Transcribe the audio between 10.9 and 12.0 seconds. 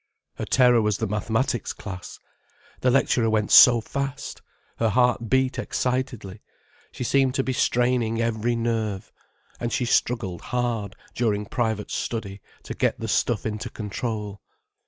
during private